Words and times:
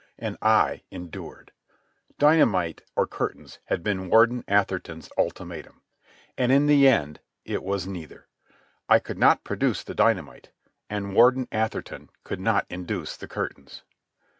And 0.17 0.35
I 0.41 0.81
endured. 0.89 1.51
Dynamite 2.17 2.81
or 2.95 3.05
curtains 3.05 3.59
had 3.65 3.83
been 3.83 4.09
Warden 4.09 4.43
Atherton's 4.47 5.11
ultimatum. 5.15 5.83
And 6.35 6.51
in 6.51 6.65
the 6.65 6.87
end 6.87 7.19
it 7.45 7.61
was 7.61 7.85
neither. 7.85 8.25
I 8.89 8.97
could 8.97 9.19
not 9.19 9.43
produce 9.43 9.83
the 9.83 9.93
dynamite, 9.93 10.49
and 10.89 11.13
Warden 11.13 11.47
Atherton 11.51 12.09
could 12.23 12.39
not 12.39 12.65
induce 12.67 13.15
the 13.15 13.27
curtains. 13.27 13.83